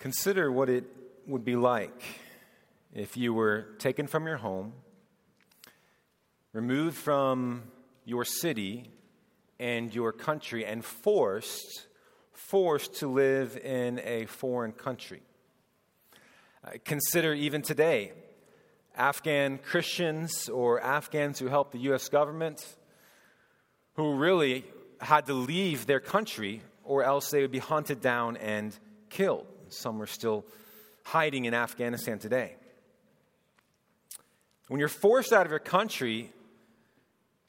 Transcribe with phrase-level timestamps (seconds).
[0.00, 0.84] Consider what it
[1.26, 2.02] would be like
[2.94, 4.72] if you were taken from your home,
[6.54, 7.64] removed from
[8.06, 8.90] your city
[9.58, 11.86] and your country, and forced,
[12.32, 15.20] forced to live in a foreign country.
[16.64, 18.12] Uh, consider even today
[18.96, 22.08] Afghan Christians or Afghans who help the U.S.
[22.08, 22.64] government
[23.96, 24.64] who really
[24.98, 28.74] had to leave their country or else they would be hunted down and
[29.10, 29.46] killed.
[29.70, 30.44] Some are still
[31.04, 32.56] hiding in Afghanistan today.
[34.68, 36.32] When you're forced out of your country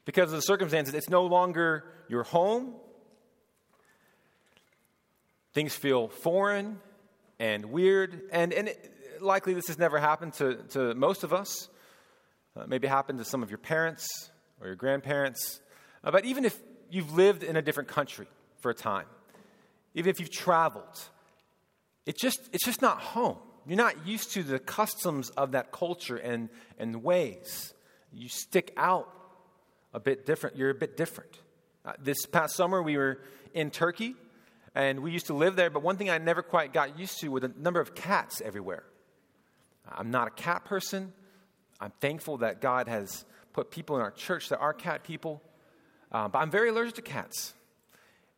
[0.06, 2.74] because of the circumstances, it's no longer your home.
[5.54, 6.80] Things feel foreign
[7.40, 8.22] and weird.
[8.32, 11.70] And, and it, likely this has never happened to, to most of us.
[12.56, 14.08] Uh, maybe happened to some of your parents
[14.60, 15.62] or your grandparents.
[16.04, 16.60] Uh, but even if
[16.90, 18.28] you've lived in a different country
[18.60, 19.06] for a time,
[19.94, 21.00] even if you've traveled,
[22.06, 23.38] it just, it's just not home.
[23.68, 27.74] You're not used to the customs of that culture and, and ways.
[28.12, 29.08] You stick out
[29.94, 30.58] a bit different.
[30.58, 31.40] You're a bit different.
[31.86, 33.22] Uh, this past summer, we were
[33.54, 34.16] in Turkey,
[34.74, 37.30] and we used to live there, but one thing I never quite got used to
[37.30, 38.84] was the number of cats everywhere.
[39.88, 41.14] I'm not a cat person.
[41.80, 45.42] I'm thankful that God has put people in our church that are cat people.
[46.12, 47.54] Uh, but I'm very allergic to cats.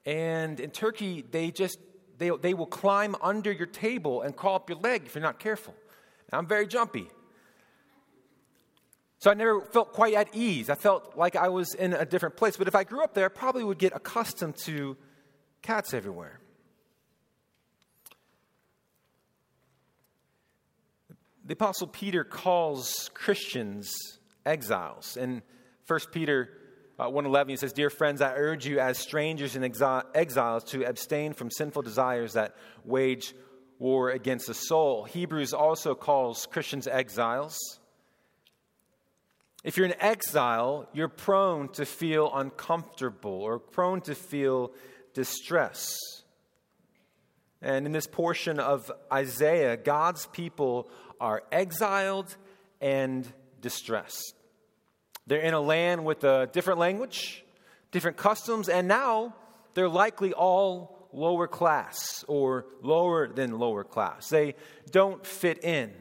[0.05, 1.77] And in Turkey, they just
[2.23, 5.39] they, they will climb under your table and crawl up your leg if you're not
[5.39, 5.75] careful.
[6.31, 7.09] I'm very jumpy.
[9.19, 10.69] So I never felt quite at ease.
[10.69, 12.55] I felt like I was in a different place.
[12.55, 14.95] But if I grew up there, I probably would get accustomed to
[15.61, 16.39] cats everywhere.
[21.45, 23.93] The Apostle Peter calls Christians
[24.45, 25.17] exiles.
[25.17, 25.41] In
[25.87, 26.49] 1 Peter
[27.03, 30.85] uh, 111, he says, Dear friends, I urge you as strangers and exi- exiles to
[30.85, 33.33] abstain from sinful desires that wage
[33.77, 35.03] war against the soul.
[35.03, 37.57] Hebrews also calls Christians exiles.
[39.65, 44.71] If you're an exile, you're prone to feel uncomfortable or prone to feel
[45.13, 45.97] distress.
[47.61, 50.89] And in this portion of Isaiah, God's people
[51.19, 52.35] are exiled
[52.79, 53.27] and
[53.59, 54.35] distressed.
[55.27, 57.43] They're in a land with a different language,
[57.91, 59.35] different customs, and now
[59.73, 64.29] they're likely all lower class or lower than lower class.
[64.29, 64.55] They
[64.91, 65.91] don't fit in.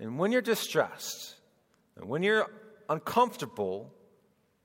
[0.00, 1.34] And when you're distressed,
[1.96, 2.50] and when you're
[2.88, 3.92] uncomfortable,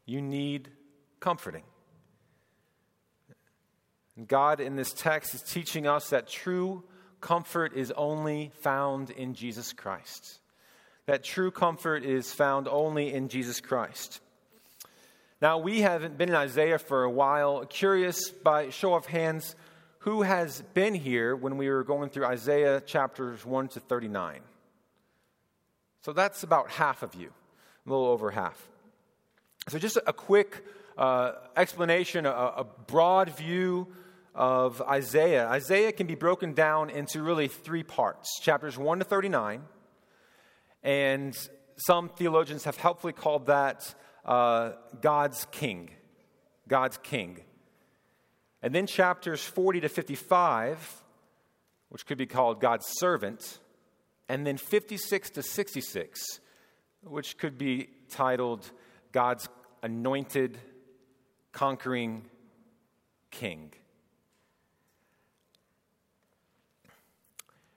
[0.06, 0.70] you need
[1.20, 1.64] comforting.
[4.16, 6.84] And God, in this text, is teaching us that true
[7.20, 10.40] comfort is only found in Jesus Christ
[11.06, 14.22] that true comfort is found only in Jesus Christ.
[15.42, 17.66] Now, we haven't been in Isaiah for a while.
[17.66, 19.56] Curious, by show of hands,
[20.00, 24.40] who has been here when we were going through Isaiah chapters 1 to 39?
[26.02, 27.32] So that's about half of you,
[27.86, 28.68] a little over half.
[29.70, 30.64] So, just a quick
[30.98, 33.88] uh, explanation, a, a broad view
[34.36, 35.48] of Isaiah.
[35.48, 39.62] Isaiah can be broken down into really three parts chapters 1 to 39
[40.84, 41.36] and
[41.78, 43.94] some theologians have helpfully called that
[44.26, 44.72] uh,
[45.02, 45.90] God's king.
[46.68, 47.40] God's king.
[48.62, 51.04] And then chapters 40 to 55,
[51.90, 53.60] which could be called God's servant.
[54.30, 56.22] And then 56 to 66,
[57.04, 58.70] which could be titled
[59.12, 59.48] God's
[59.82, 60.58] anointed,
[61.52, 62.26] conquering
[63.32, 63.74] king.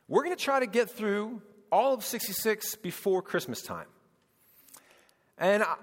[0.08, 3.86] We're going to try to get through all of 66 before Christmas time.
[5.38, 5.76] And I,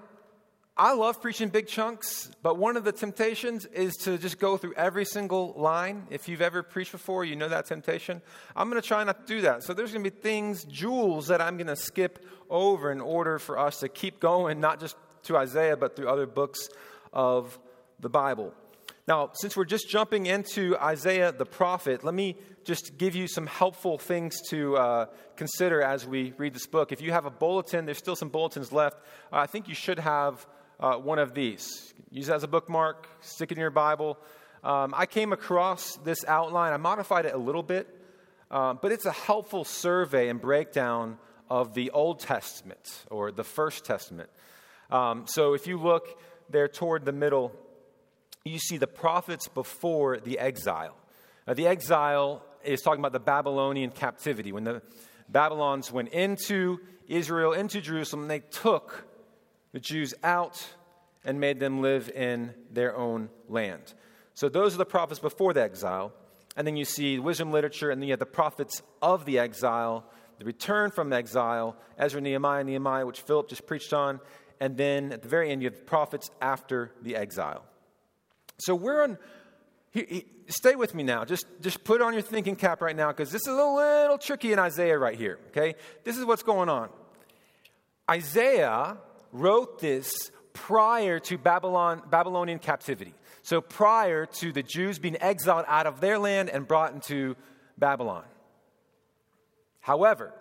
[0.76, 4.74] I love preaching big chunks, but one of the temptations is to just go through
[4.74, 6.08] every single line.
[6.10, 8.20] If you've ever preached before, you know that temptation.
[8.56, 9.62] I'm going to try not to do that.
[9.62, 13.38] So there's going to be things, jewels, that I'm going to skip over in order
[13.38, 16.68] for us to keep going, not just to Isaiah, but through other books
[17.12, 17.56] of
[18.00, 18.52] the Bible.
[19.06, 23.46] Now, since we're just jumping into Isaiah the prophet, let me just give you some
[23.46, 25.06] helpful things to uh,
[25.36, 26.90] consider as we read this book.
[26.90, 28.96] If you have a bulletin, there's still some bulletins left.
[29.30, 30.46] Uh, I think you should have
[30.80, 31.92] uh, one of these.
[32.10, 34.16] Use it as a bookmark, stick it in your Bible.
[34.62, 37.86] Um, I came across this outline, I modified it a little bit,
[38.50, 41.18] uh, but it's a helpful survey and breakdown
[41.50, 44.30] of the Old Testament or the First Testament.
[44.90, 46.18] Um, so if you look
[46.48, 47.52] there toward the middle,
[48.44, 50.94] you see the prophets before the exile.
[51.46, 54.52] Now, the exile is talking about the Babylonian captivity.
[54.52, 54.82] When the
[55.30, 59.06] Babylons went into Israel, into Jerusalem, they took
[59.72, 60.62] the Jews out
[61.24, 63.94] and made them live in their own land.
[64.34, 66.12] So those are the prophets before the exile.
[66.54, 70.04] And then you see wisdom literature, and then you have the prophets of the exile,
[70.38, 74.20] the return from exile, Ezra, Nehemiah, Nehemiah, which Philip just preached on.
[74.60, 77.64] And then at the very end, you have the prophets after the exile.
[78.58, 79.18] So we're on.
[79.90, 81.24] He, he, stay with me now.
[81.24, 84.52] Just, just put on your thinking cap right now because this is a little tricky
[84.52, 85.74] in Isaiah right here, okay?
[86.02, 86.88] This is what's going on.
[88.10, 88.98] Isaiah
[89.32, 90.12] wrote this
[90.52, 93.14] prior to Babylon, Babylonian captivity.
[93.42, 97.36] So prior to the Jews being exiled out of their land and brought into
[97.78, 98.24] Babylon.
[99.80, 100.32] However,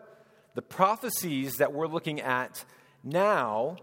[0.56, 2.64] the prophecies that we're looking at
[3.04, 3.78] now,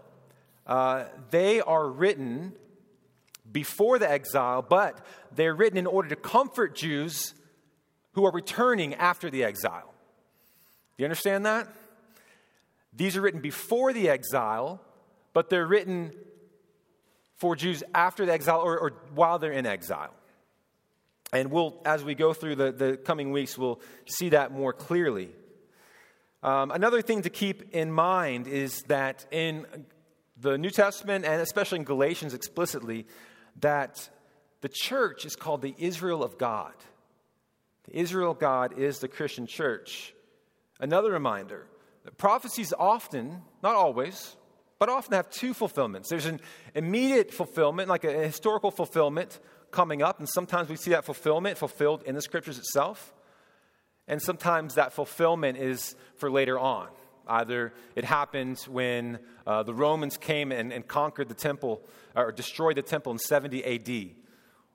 [0.65, 2.53] uh, they are written
[3.51, 7.33] before the exile, but they're written in order to comfort Jews
[8.13, 9.93] who are returning after the exile.
[10.97, 11.67] Do you understand that?
[12.93, 14.81] These are written before the exile,
[15.33, 16.11] but they're written
[17.37, 20.13] for Jews after the exile or, or while they're in exile.
[21.33, 25.29] And we'll, as we go through the, the coming weeks, we'll see that more clearly.
[26.43, 29.65] Um, another thing to keep in mind is that in
[30.37, 33.07] the New Testament, and especially in Galatians explicitly,
[33.59, 34.09] that
[34.61, 36.73] the church is called the Israel of God.
[37.85, 40.13] The Israel of God is the Christian church.
[40.79, 41.67] Another reminder
[42.05, 44.35] that prophecies often, not always,
[44.79, 46.09] but often have two fulfillments.
[46.09, 46.39] There's an
[46.73, 49.39] immediate fulfillment, like a historical fulfillment
[49.69, 53.13] coming up, and sometimes we see that fulfillment fulfilled in the scriptures itself.
[54.07, 56.87] And sometimes that fulfillment is for later on.
[57.27, 61.81] Either it happened when uh, the Romans came and, and conquered the temple
[62.15, 64.15] or destroyed the temple in 70 AD,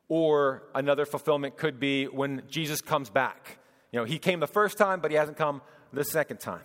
[0.08, 3.58] or another fulfillment could be when Jesus comes back.
[3.92, 5.62] You know, he came the first time, but he hasn't come
[5.92, 6.62] the second time.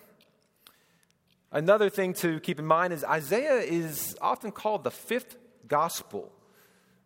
[1.52, 5.38] Another thing to keep in mind is Isaiah is often called the fifth
[5.68, 6.32] gospel.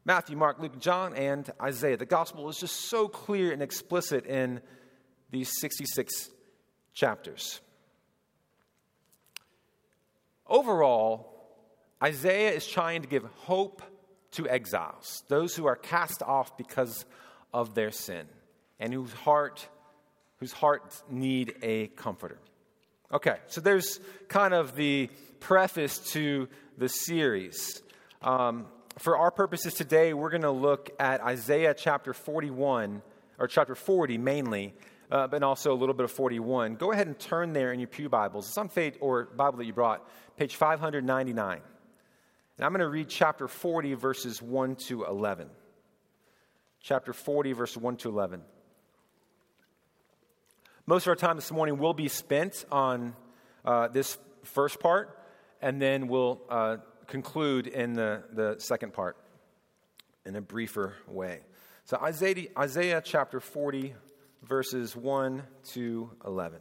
[0.03, 1.97] Matthew, Mark, Luke, John, and Isaiah.
[1.97, 4.61] The gospel is just so clear and explicit in
[5.31, 6.29] these 66
[6.93, 7.59] chapters.
[10.47, 11.31] Overall,
[12.03, 13.81] Isaiah is trying to give hope
[14.31, 17.05] to exiles, those who are cast off because
[17.53, 18.27] of their sin
[18.79, 19.67] and whose heart
[20.39, 22.37] whose hearts need a comforter.
[23.11, 25.09] Okay, so there's kind of the
[25.39, 27.81] preface to the series.
[28.21, 28.65] Um,
[28.97, 33.01] for our purposes today, we're going to look at Isaiah chapter 41,
[33.39, 34.73] or chapter 40 mainly,
[35.11, 36.75] uh, but also a little bit of 41.
[36.75, 38.47] Go ahead and turn there in your Pew Bibles.
[38.47, 38.69] It's on
[38.99, 40.07] or Bible that you brought,
[40.37, 41.61] page 599.
[42.57, 45.49] And I'm going to read chapter 40, verses 1 to 11.
[46.81, 48.41] Chapter 40, verse 1 to 11.
[50.85, 53.15] Most of our time this morning will be spent on
[53.65, 55.19] uh, this first part,
[55.61, 59.17] and then we'll uh, conclude in the, the second part
[60.25, 61.39] in a briefer way.
[61.85, 63.93] So, Isaiah, Isaiah chapter 40,
[64.47, 65.43] verses 1
[65.73, 66.59] to 11.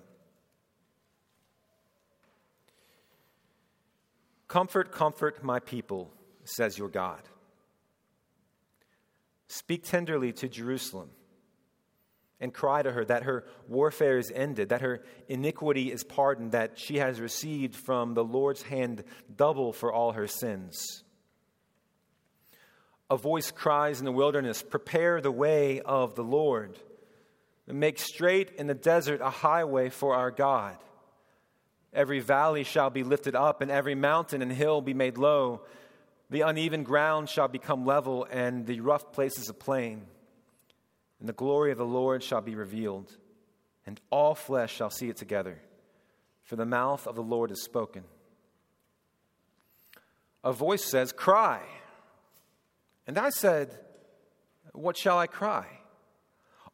[4.49, 6.13] Comfort, comfort my people,
[6.45, 7.21] says your God.
[9.49, 11.11] Speak tenderly to Jerusalem
[12.41, 16.79] and cry to her that her warfare is ended, that her iniquity is pardoned, that
[16.79, 19.05] she has received from the Lord's hand
[19.35, 21.05] double for all her sins.
[23.11, 26.79] A voice cries in the wilderness, Prepare the way of the Lord
[27.67, 30.77] and make straight in the desert a highway for our God.
[31.93, 35.63] Every valley shall be lifted up, and every mountain and hill be made low.
[36.29, 40.03] The uneven ground shall become level, and the rough places a plain.
[41.21, 43.17] And the glory of the Lord shall be revealed,
[43.87, 45.61] and all flesh shall see it together,
[46.43, 48.05] for the mouth of the Lord is spoken.
[50.43, 51.63] A voice says, Cry.
[53.07, 53.79] And I said,
[54.73, 55.67] What shall I cry?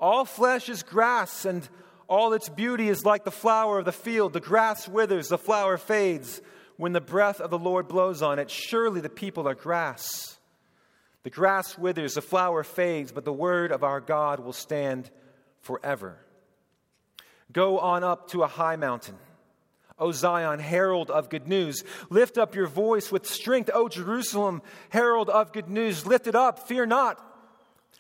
[0.01, 1.69] All flesh is grass, and
[2.09, 4.33] all its beauty is like the flower of the field.
[4.33, 6.41] The grass withers, the flower fades
[6.77, 8.51] when the breath of the Lord blows on it.
[8.51, 10.39] Surely the people are grass.
[11.23, 15.11] The grass withers, the flower fades, but the word of our God will stand
[15.61, 16.19] forever.
[17.53, 19.19] Go on up to a high mountain.
[19.99, 23.69] O Zion, herald of good news, lift up your voice with strength.
[23.75, 27.23] O Jerusalem, herald of good news, lift it up, fear not.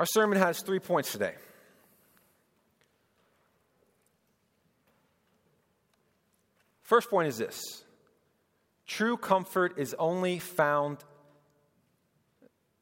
[0.00, 1.34] Our sermon has three points today.
[6.80, 7.84] First point is this
[8.86, 11.04] true comfort is only found,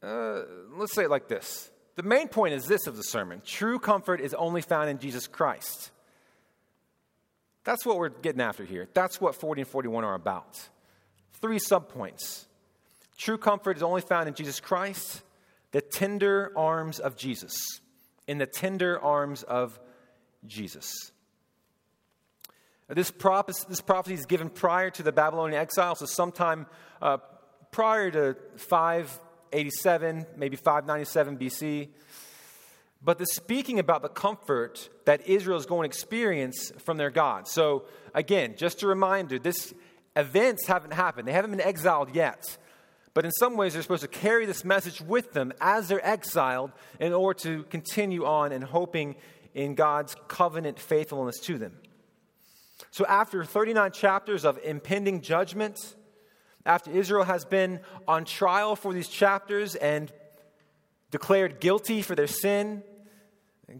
[0.00, 0.42] uh,
[0.76, 1.68] let's say it like this.
[1.96, 5.26] The main point is this of the sermon true comfort is only found in Jesus
[5.26, 5.90] Christ.
[7.64, 8.86] That's what we're getting after here.
[8.94, 10.68] That's what 40 and 41 are about.
[11.40, 12.44] Three subpoints.
[13.16, 15.22] True comfort is only found in Jesus Christ
[15.72, 17.54] the tender arms of Jesus.
[18.26, 19.78] In the tender arms of
[20.46, 21.12] Jesus.
[22.88, 26.66] This, prophecy, this prophecy is given prior to the Babylonian exile, so sometime
[27.02, 27.18] uh,
[27.70, 31.88] prior to 587, maybe 597 BC.
[33.02, 37.46] But the speaking about the comfort that Israel is going to experience from their God.
[37.46, 37.84] So,
[38.14, 39.72] again, just a reminder this
[40.16, 42.56] events haven't happened, they haven't been exiled yet.
[43.18, 46.70] But in some ways, they're supposed to carry this message with them as they're exiled
[47.00, 49.16] in order to continue on and hoping
[49.54, 51.72] in God's covenant faithfulness to them.
[52.92, 55.96] So, after 39 chapters of impending judgment,
[56.64, 60.12] after Israel has been on trial for these chapters and
[61.10, 62.84] declared guilty for their sin,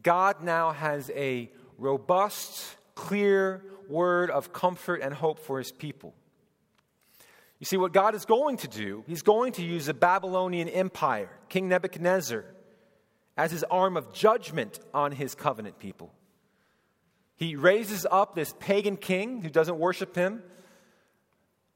[0.02, 6.12] God now has a robust, clear word of comfort and hope for his people.
[7.58, 11.30] You see, what God is going to do, he's going to use the Babylonian Empire,
[11.48, 12.44] King Nebuchadnezzar,
[13.36, 16.12] as his arm of judgment on his covenant people.
[17.36, 20.42] He raises up this pagan king who doesn't worship him.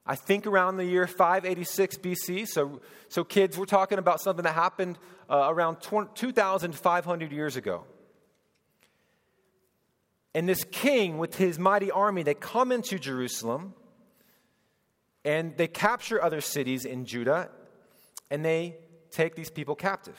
[0.04, 2.48] I think around the year 586 BC.
[2.48, 4.98] So, so kids, we're talking about something that happened
[5.30, 7.84] uh, around 2,500 years ago.
[10.34, 13.74] And this king, with his mighty army, they come into Jerusalem
[15.24, 17.50] and they capture other cities in Judah
[18.30, 18.76] and they
[19.10, 20.18] take these people captive.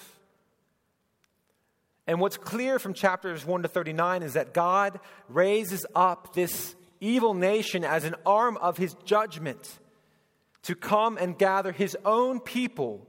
[2.05, 7.33] And what's clear from chapters 1 to 39 is that God raises up this evil
[7.33, 9.79] nation as an arm of his judgment
[10.63, 13.05] to come and gather his own people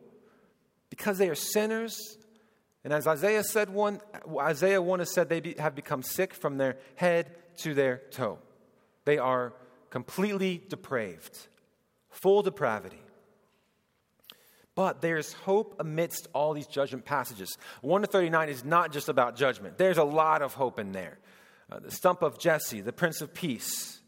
[0.90, 2.18] because they are sinners.
[2.82, 4.00] And as Isaiah said one,
[4.38, 8.38] Isaiah 1 has said they be, have become sick from their head to their toe.
[9.04, 9.54] They are
[9.90, 11.48] completely depraved,
[12.14, 13.00] full depravity.
[14.74, 17.56] But there's hope amidst all these judgment passages.
[17.82, 21.18] 1 to 39 is not just about judgment, there's a lot of hope in there.
[21.70, 24.00] Uh, the stump of Jesse, the Prince of Peace.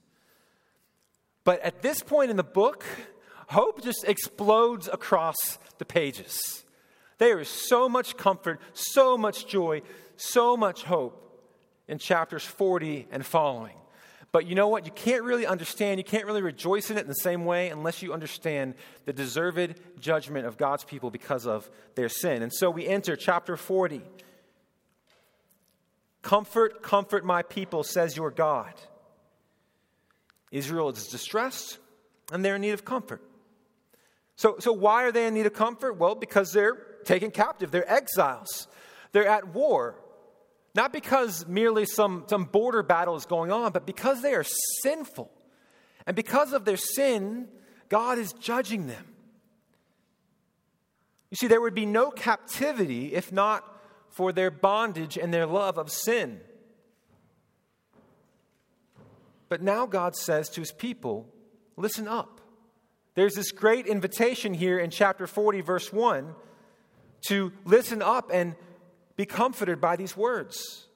[1.45, 2.85] But at this point in the book,
[3.49, 5.37] hope just explodes across
[5.79, 6.65] the pages.
[7.19, 9.83] There is so much comfort, so much joy,
[10.17, 11.23] so much hope
[11.89, 13.77] in chapters 40 and following.
[14.33, 14.85] But you know what?
[14.85, 18.03] You can't really understand, you can't really rejoice in it in the same way unless
[18.03, 22.43] you understand the deserved judgment of God's people because of their sin.
[22.43, 24.03] And so we enter chapter 40.
[26.23, 28.75] Comfort, comfort my people, says your God.
[30.51, 31.79] Israel is distressed
[32.33, 33.23] and they're in need of comfort.
[34.37, 35.95] So, so why are they in need of comfort?
[35.95, 38.69] Well, because they're taken captive, they're exiles,
[39.13, 39.97] they're at war.
[40.77, 44.45] Not because merely some, some border battle is going on, but because they are
[44.83, 45.31] sinful.
[46.07, 47.49] And because of their sin,
[47.89, 49.05] God is judging them.
[51.31, 53.65] You see, there would be no captivity if not
[54.11, 56.41] for their bondage and their love of sin.
[59.49, 61.27] But now God says to his people,
[61.77, 62.41] listen up.
[63.15, 66.35] There's this great invitation here in chapter 40, verse 1,
[67.29, 68.57] to listen up and
[69.17, 70.87] be comforted by these words.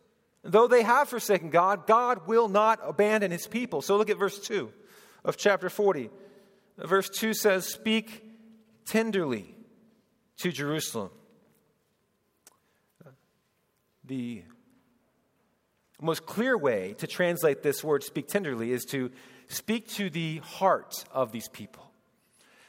[0.42, 3.82] Though they have forsaken God, God will not abandon his people.
[3.82, 4.72] So look at verse 2
[5.24, 6.10] of chapter 40.
[6.78, 8.24] Verse 2 says, Speak
[8.86, 9.54] tenderly
[10.38, 11.10] to Jerusalem.
[14.04, 14.42] The
[16.00, 19.10] most clear way to translate this word, speak tenderly, is to
[19.48, 21.90] speak to the heart of these people.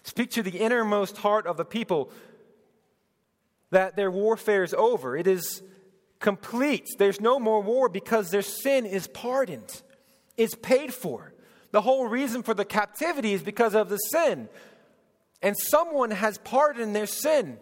[0.04, 2.12] Speak to the innermost heart of the people
[3.72, 5.18] that their warfare is over.
[5.18, 5.64] It is
[6.20, 6.88] complete.
[6.98, 9.82] There's no more war because their sin is pardoned,
[10.38, 11.34] it's paid for.
[11.72, 14.50] The whole reason for the captivity is because of the sin.
[15.42, 17.58] And someone has pardoned their sin.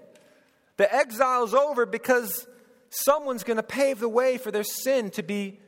[0.77, 2.47] The exile is over because
[2.89, 5.59] someone's going to pave the way for their sin to be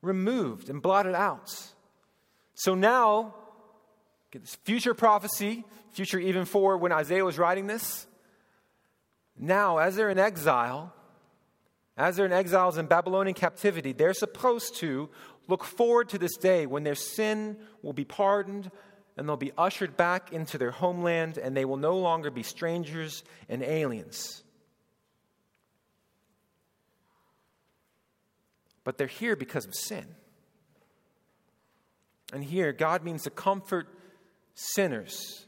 [0.00, 1.54] removed and blotted out.
[2.54, 3.34] So now,
[4.32, 8.06] this future prophecy, future even for when Isaiah was writing this,
[9.42, 10.94] now, as they're in exile,
[11.96, 15.10] as they're in exiles in Babylonian captivity, they're supposed to
[15.48, 18.70] look forward to this day when their sin will be pardoned
[19.16, 23.24] and they'll be ushered back into their homeland and they will no longer be strangers
[23.48, 24.44] and aliens.
[28.84, 30.06] But they're here because of sin.
[32.32, 33.88] And here, God means to comfort
[34.54, 35.46] sinners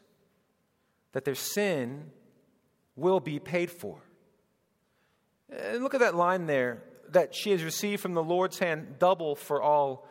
[1.12, 2.10] that their sin
[2.96, 3.98] will be paid for.
[5.50, 9.36] And look at that line there that she has received from the Lord's hand double
[9.36, 10.08] for all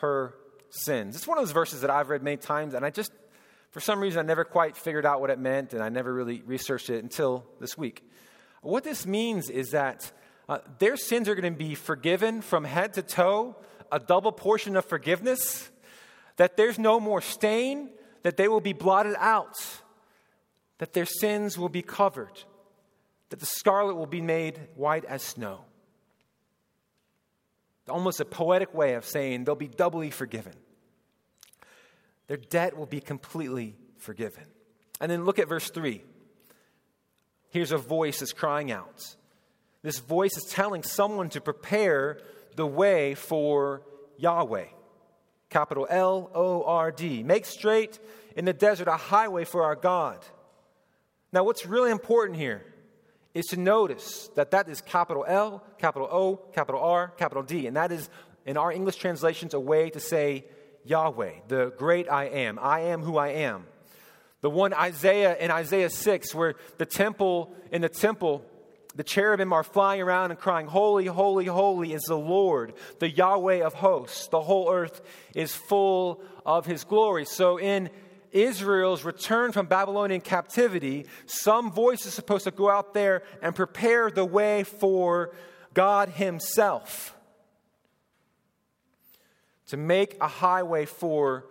[0.00, 0.34] her
[0.70, 1.16] sins.
[1.16, 3.12] It's one of those verses that I've read many times, and I just,
[3.70, 6.42] for some reason, I never quite figured out what it meant, and I never really
[6.46, 8.08] researched it until this week.
[8.62, 10.10] What this means is that
[10.48, 13.56] uh, their sins are going to be forgiven from head to toe,
[13.90, 15.70] a double portion of forgiveness,
[16.36, 17.90] that there's no more stain,
[18.22, 19.56] that they will be blotted out,
[20.78, 22.42] that their sins will be covered,
[23.30, 25.64] that the scarlet will be made white as snow.
[27.88, 30.54] Almost a poetic way of saying they'll be doubly forgiven.
[32.26, 34.44] Their debt will be completely forgiven.
[35.00, 36.02] And then look at verse 3.
[37.50, 39.14] Here's a voice that's crying out.
[39.82, 42.18] This voice is telling someone to prepare
[42.56, 43.82] the way for
[44.16, 44.66] Yahweh.
[45.48, 47.22] Capital L O R D.
[47.22, 48.00] Make straight
[48.34, 50.18] in the desert a highway for our God.
[51.36, 52.64] Now, what's really important here
[53.34, 57.66] is to notice that that is capital L, capital O, capital R, capital D.
[57.66, 58.08] And that is,
[58.46, 60.46] in our English translations, a way to say
[60.86, 62.58] Yahweh, the great I am.
[62.58, 63.66] I am who I am.
[64.40, 68.42] The one Isaiah in Isaiah 6, where the temple, in the temple,
[68.94, 73.62] the cherubim are flying around and crying, Holy, holy, holy is the Lord, the Yahweh
[73.62, 74.28] of hosts.
[74.28, 75.02] The whole earth
[75.34, 77.26] is full of his glory.
[77.26, 77.90] So in
[78.36, 84.10] Israel's return from Babylonian captivity, some voice is supposed to go out there and prepare
[84.10, 85.34] the way for
[85.72, 87.16] God Himself.
[89.68, 91.46] To make a highway for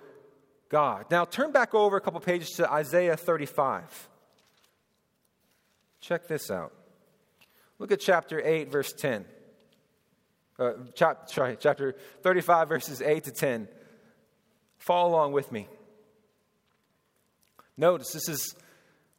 [0.69, 1.05] God.
[1.11, 4.09] Now, turn back over a couple pages to Isaiah 35.
[5.99, 6.71] Check this out.
[7.79, 9.25] Look at chapter 8, verse 10.
[10.57, 13.67] Uh, chap, sorry, chapter 35, verses 8 to 10.
[14.77, 15.67] Follow along with me.
[17.77, 18.55] Notice this is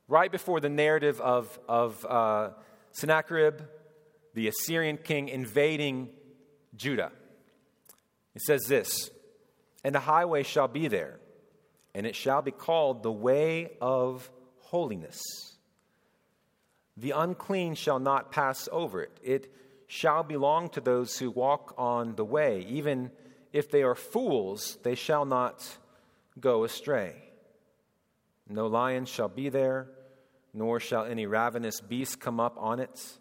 [0.08, 2.50] right before the narrative of, of uh,
[2.92, 3.60] Sennacherib,
[4.34, 6.08] the Assyrian king, invading
[6.74, 7.12] Judah.
[8.34, 9.10] It says this
[9.84, 11.18] And a highway shall be there,
[11.94, 15.20] and it shall be called the way of holiness.
[16.96, 19.20] The unclean shall not pass over it.
[19.22, 19.52] It
[19.86, 22.64] shall belong to those who walk on the way.
[22.68, 23.10] Even
[23.52, 25.76] if they are fools, they shall not
[26.40, 27.22] go astray.
[28.48, 29.88] No lion shall be there,
[30.54, 33.18] nor shall any ravenous beast come up on it.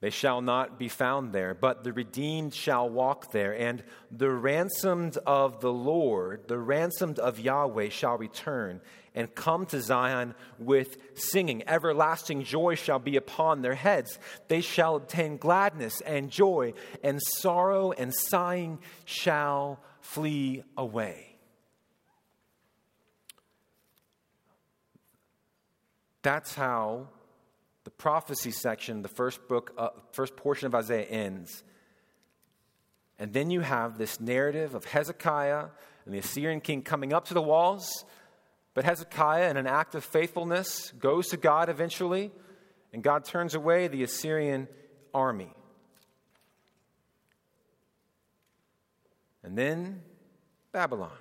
[0.00, 5.16] They shall not be found there, but the redeemed shall walk there, and the ransomed
[5.26, 8.82] of the Lord, the ransomed of Yahweh, shall return
[9.14, 11.66] and come to Zion with singing.
[11.66, 14.18] Everlasting joy shall be upon their heads.
[14.48, 21.35] They shall obtain gladness and joy, and sorrow and sighing shall flee away.
[26.26, 27.06] That's how
[27.84, 31.62] the prophecy section, the first book, uh, first portion of Isaiah ends.
[33.16, 35.66] And then you have this narrative of Hezekiah
[36.04, 38.04] and the Assyrian king coming up to the walls.
[38.74, 42.32] But Hezekiah, in an act of faithfulness, goes to God eventually,
[42.92, 44.66] and God turns away the Assyrian
[45.14, 45.52] army.
[49.44, 50.02] And then
[50.72, 51.12] Babylon.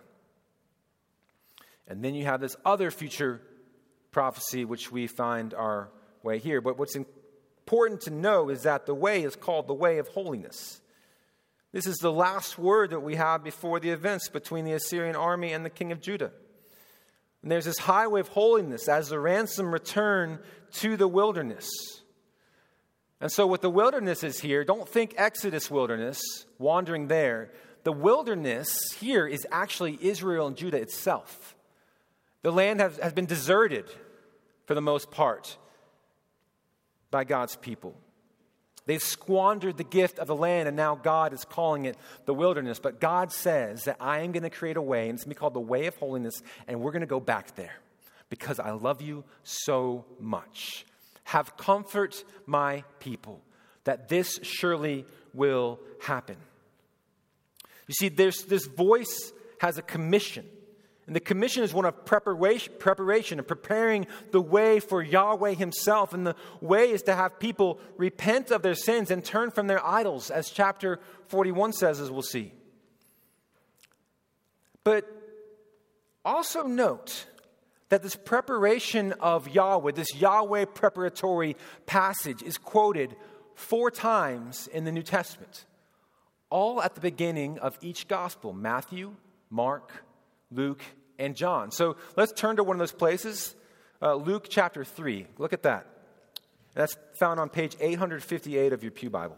[1.88, 3.44] And then you have this other future
[4.16, 5.90] prophecy, which we find our
[6.24, 6.62] way here.
[6.62, 10.80] But what's important to know is that the way is called the way of holiness.
[11.74, 15.52] This is the last word that we have before the events between the Assyrian army
[15.52, 16.32] and the king of Judah.
[17.42, 20.40] And there's this highway of holiness as the ransom return
[20.76, 21.68] to the wilderness.
[23.20, 26.22] And so, what the wilderness is here, don't think Exodus wilderness,
[26.58, 27.52] wandering there.
[27.84, 31.58] The wilderness here is actually Israel and Judah itself.
[32.44, 33.90] The land has, has been deserted
[34.66, 35.58] for the most part,
[37.12, 37.96] by God's people.
[38.86, 42.80] They've squandered the gift of the land, and now God is calling it the wilderness.
[42.80, 45.36] But God says that I am going to create a way, and it's going to
[45.36, 46.36] be called the way of holiness,
[46.68, 47.74] and we're going to go back there
[48.30, 50.86] because I love you so much.
[51.26, 53.42] Have comfort, my people,
[53.86, 56.38] that this surely will happen.
[57.88, 60.46] You see, there's, this voice has a commission.
[61.08, 66.14] And the commission is one of preparation, preparation and preparing the way for Yahweh Himself.
[66.14, 69.86] And the way is to have people repent of their sins and turn from their
[69.86, 72.54] idols, as chapter 41 says, as we'll see.
[74.84, 75.06] But
[76.24, 77.28] also note
[77.90, 83.16] that this preparation of Yahweh, this Yahweh preparatory passage, is quoted
[83.54, 85.66] four times in the New Testament,
[86.50, 89.16] all at the beginning of each gospel Matthew,
[89.52, 90.05] Mark,
[90.56, 90.82] Luke,
[91.20, 91.72] and John.
[91.72, 93.56] So let's turn to one of those places,
[94.02, 95.28] uh, Luke chapter 3.
[95.38, 95.88] Look at that.
[96.74, 99.38] That's found on page 858 of your Pew Bible.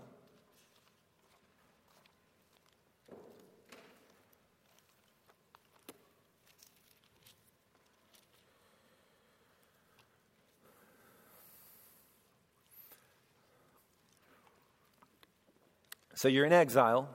[16.15, 17.07] So you're in exile.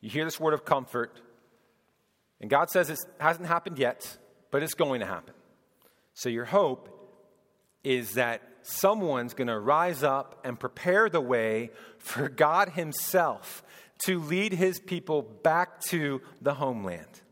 [0.00, 1.20] You hear this word of comfort.
[2.44, 4.18] And God says it hasn't happened yet,
[4.50, 5.32] but it's going to happen.
[6.12, 6.90] So your hope
[7.82, 13.64] is that someone's going to rise up and prepare the way for God Himself
[14.04, 17.22] to lead His people back to the homeland.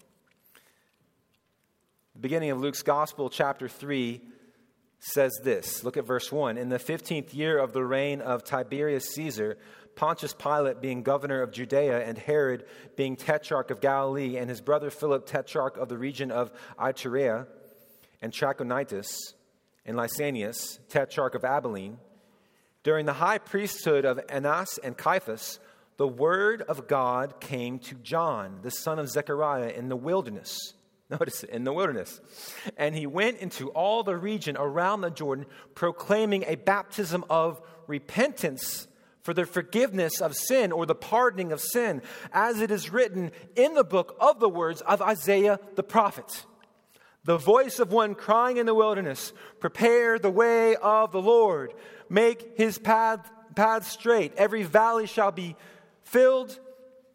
[2.14, 4.18] The beginning of Luke's Gospel, chapter 3,
[4.98, 5.84] says this.
[5.84, 6.56] Look at verse 1.
[6.56, 9.58] In the 15th year of the reign of Tiberius Caesar,
[9.94, 12.64] Pontius Pilate being governor of Judea, and Herod
[12.96, 17.46] being tetrarch of Galilee, and his brother Philip, tetrarch of the region of Iturea
[18.20, 19.34] and Trachonitis,
[19.84, 21.98] and Lysanias, tetrarch of Abilene,
[22.82, 25.60] during the high priesthood of Annas and Caiaphas,
[25.98, 30.74] the word of God came to John, the son of Zechariah, in the wilderness.
[31.10, 32.20] Notice it, in the wilderness.
[32.76, 38.88] And he went into all the region around the Jordan, proclaiming a baptism of repentance
[39.22, 43.74] for the forgiveness of sin or the pardoning of sin, as it is written in
[43.74, 46.44] the book of the words of Isaiah the prophet.
[47.24, 51.72] The voice of one crying in the wilderness, Prepare the way of the Lord,
[52.08, 54.32] make his path, path straight.
[54.36, 55.54] Every valley shall be
[56.02, 56.58] filled,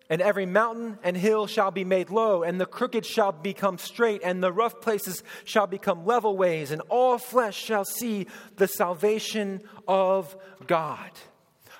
[0.09, 4.21] and every mountain and hill shall be made low, and the crooked shall become straight,
[4.23, 9.61] and the rough places shall become level ways, and all flesh shall see the salvation
[9.89, 11.11] of God.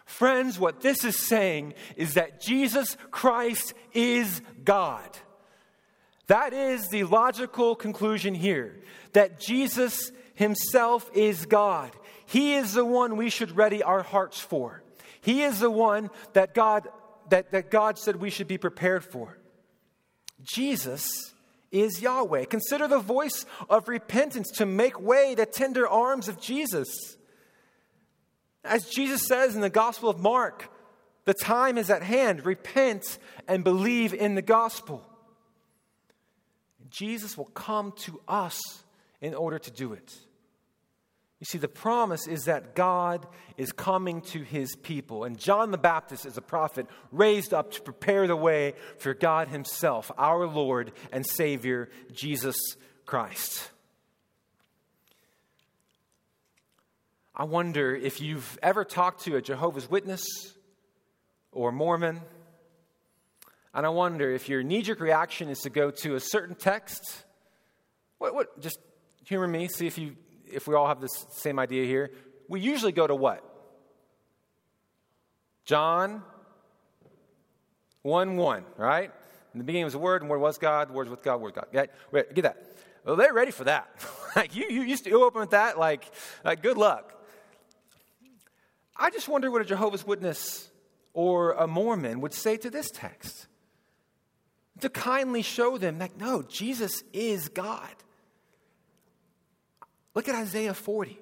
[0.07, 5.17] Friends, what this is saying is that Jesus Christ is God.
[6.27, 8.79] That is the logical conclusion here
[9.11, 11.91] that Jesus himself is God.
[12.25, 14.81] He is the one we should ready our hearts for.
[15.19, 16.87] He is the one that God
[17.29, 19.37] that, that God said we should be prepared for.
[20.41, 21.33] Jesus
[21.69, 22.45] is Yahweh.
[22.45, 27.16] Consider the voice of repentance to make way the tender arms of Jesus.
[28.63, 30.69] As Jesus says in the Gospel of Mark,
[31.25, 32.45] the time is at hand.
[32.45, 35.03] Repent and believe in the gospel.
[36.89, 38.61] Jesus will come to us
[39.19, 40.15] in order to do it.
[41.39, 45.23] You see, the promise is that God is coming to his people.
[45.25, 49.49] And John the Baptist is a prophet raised up to prepare the way for God
[49.49, 52.55] himself, our Lord and Savior, Jesus
[53.05, 53.69] Christ.
[57.39, 60.25] I wonder if you've ever talked to a Jehovah's Witness
[61.51, 62.21] or Mormon,
[63.75, 67.03] and I wonder if your knee jerk reaction is to go to a certain text.
[68.17, 68.79] What, what, just
[69.27, 70.15] humor me, see if, you,
[70.51, 72.09] if we all have the same idea here.
[72.49, 73.43] We usually go to what?
[75.63, 76.23] John
[78.01, 79.11] 1 1, right?
[79.53, 81.53] In the beginning was the Word, and Word was God, Word was with God, Word
[81.53, 81.67] God.
[81.71, 81.93] Get,
[82.33, 82.63] get that.
[83.05, 83.87] Well, they're ready for that.
[84.35, 86.03] like you, you to open with that, like,
[86.43, 87.13] like good luck.
[88.97, 90.69] I just wonder what a Jehovah's Witness
[91.13, 93.47] or a Mormon would say to this text.
[94.81, 97.89] To kindly show them that no, Jesus is God.
[100.13, 101.19] Look at Isaiah 40.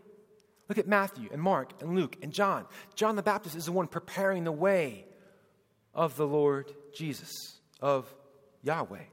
[0.68, 2.66] Look at Matthew and Mark and Luke and John.
[2.96, 5.06] John the Baptist is the one preparing the way
[5.94, 7.32] of the Lord Jesus,
[7.82, 8.14] of
[8.64, 9.04] Yahweh.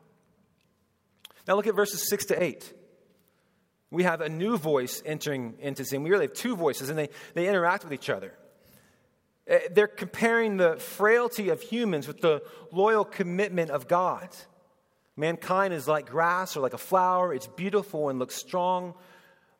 [1.46, 2.72] Now look at verses 6 to 8.
[3.90, 6.02] We have a new voice entering into sin.
[6.02, 8.32] We really have two voices, and they, they interact with each other.
[9.50, 14.28] Uh, they're comparing the frailty of humans with the loyal commitment of God.
[15.16, 17.34] Mankind is like grass or like a flower.
[17.34, 18.94] It's beautiful and looks strong,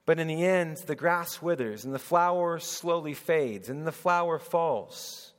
[0.07, 4.39] but in the end, the grass withers and the flower slowly fades and the flower
[4.39, 5.33] falls.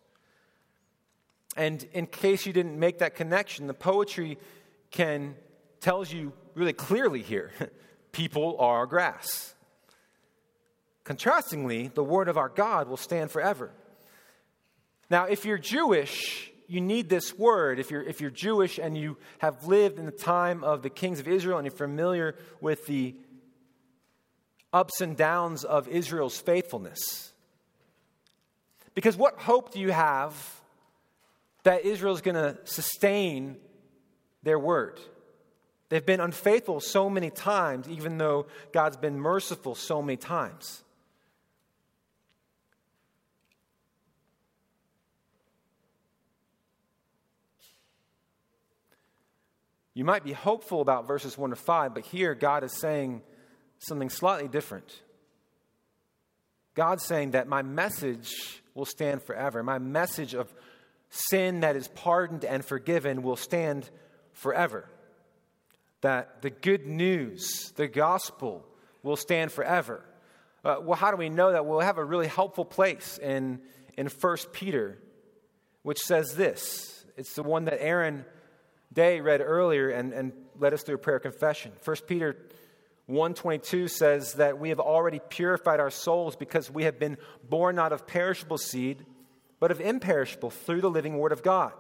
[1.55, 4.37] And in case you didn't make that connection, the poetry
[4.91, 5.35] can
[5.79, 7.51] tells you really clearly here
[8.11, 9.53] people are grass.
[11.03, 13.71] Contrastingly, the word of our God will stand forever.
[15.13, 17.77] Now, if you're Jewish, you need this word.
[17.77, 21.19] If you're, if you're Jewish and you have lived in the time of the kings
[21.19, 23.13] of Israel and you're familiar with the
[24.73, 27.31] ups and downs of Israel's faithfulness.
[28.95, 30.33] Because what hope do you have
[31.61, 33.57] that Israel is going to sustain
[34.41, 34.99] their word?
[35.89, 40.83] They've been unfaithful so many times, even though God's been merciful so many times.
[49.93, 53.21] You might be hopeful about verses 1 to 5, but here God is saying
[53.77, 55.01] something slightly different.
[56.73, 58.33] God's saying that my message
[58.73, 59.61] will stand forever.
[59.61, 60.51] My message of
[61.09, 63.87] sin that is pardoned and forgiven will stand
[64.31, 64.89] forever.
[66.01, 68.65] That the good news, the gospel,
[69.03, 70.03] will stand forever.
[70.65, 71.65] Uh, well, how do we know that?
[71.65, 73.59] We'll have a really helpful place in,
[73.95, 74.97] in 1 Peter,
[75.83, 77.05] which says this.
[77.15, 78.25] It's the one that Aaron
[78.93, 81.71] Day read earlier and, and led us through a prayer confession.
[81.83, 82.37] 1 Peter
[83.07, 87.17] 122 says that we have already purified our souls because we have been
[87.49, 89.05] born not of perishable seed,
[89.59, 91.73] but of imperishable through the living word of God.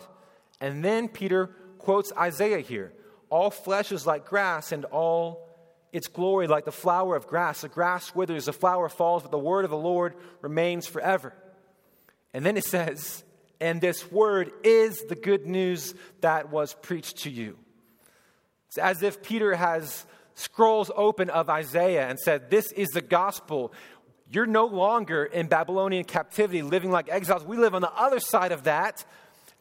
[0.59, 1.47] And then Peter
[1.77, 2.93] quotes Isaiah here
[3.29, 5.47] All flesh is like grass, and all
[5.93, 7.61] its glory like the flower of grass.
[7.61, 11.33] The grass withers, the flower falls, but the word of the Lord remains forever.
[12.33, 13.23] And then it says,
[13.59, 17.57] And this word is the good news that was preached to you.
[18.67, 23.73] It's as if Peter has scrolls open of Isaiah and said, This is the gospel.
[24.29, 27.43] You're no longer in Babylonian captivity, living like exiles.
[27.43, 29.05] We live on the other side of that.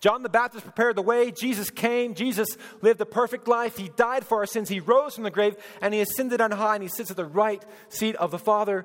[0.01, 1.31] John the Baptist prepared the way.
[1.31, 2.15] Jesus came.
[2.15, 3.77] Jesus lived a perfect life.
[3.77, 4.69] He died for our sins.
[4.69, 7.25] He rose from the grave and he ascended on high and he sits at the
[7.25, 8.85] right seat of the Father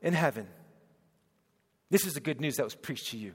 [0.00, 0.46] in heaven.
[1.90, 3.34] This is the good news that was preached to you.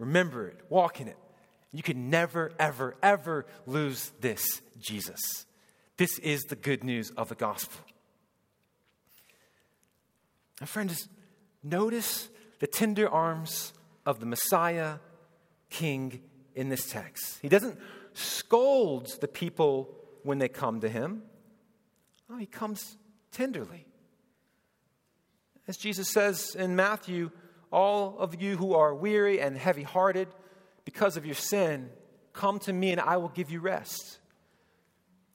[0.00, 1.18] Remember it, walk in it.
[1.72, 5.20] You can never, ever, ever lose this Jesus.
[5.98, 7.78] This is the good news of the gospel.
[10.58, 11.06] Now, friends,
[11.62, 13.74] notice the tender arms
[14.06, 14.94] of the Messiah
[15.68, 16.22] King
[16.54, 17.38] in this text.
[17.42, 17.78] He doesn't
[18.14, 21.22] scold the people when they come to him,
[22.30, 22.96] oh, he comes
[23.32, 23.86] tenderly.
[25.68, 27.30] As Jesus says in Matthew,
[27.72, 30.28] all of you who are weary and heavy hearted
[30.84, 31.90] because of your sin,
[32.32, 34.18] come to me and I will give you rest.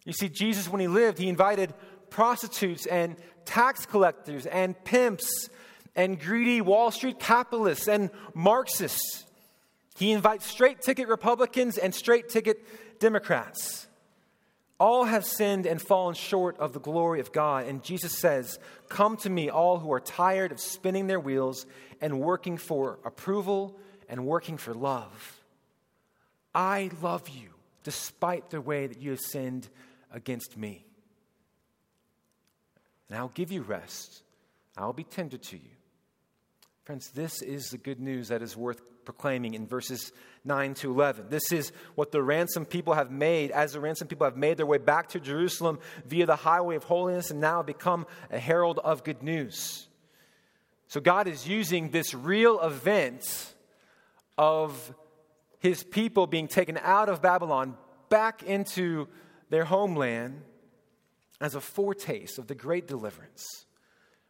[0.06, 1.74] You see, Jesus, when he lived, he invited
[2.10, 5.50] prostitutes and tax collectors and pimps
[5.96, 9.26] and greedy Wall Street capitalists and Marxists.
[9.98, 13.88] He invites straight ticket Republicans and straight ticket Democrats.
[14.78, 17.66] All have sinned and fallen short of the glory of God.
[17.66, 21.66] And Jesus says, Come to me, all who are tired of spinning their wheels
[22.02, 23.78] and working for approval
[24.10, 25.42] and working for love.
[26.54, 27.50] I love you
[27.84, 29.68] despite the way that you have sinned
[30.12, 30.86] against me.
[33.10, 34.24] And I'll give you rest.
[34.78, 35.70] I'll be tender to you.
[36.84, 40.12] Friends, this is the good news that is worth proclaiming in verses
[40.44, 41.30] 9 to 11.
[41.30, 44.66] This is what the ransom people have made, as the ransom people have made their
[44.66, 49.04] way back to Jerusalem via the highway of holiness and now become a herald of
[49.04, 49.88] good news.
[50.88, 53.26] So God is using this real event
[54.38, 54.94] of
[55.60, 57.76] his people being taken out of Babylon
[58.10, 59.08] back into
[59.50, 60.42] their homeland
[61.42, 63.66] as a foretaste of the great deliverance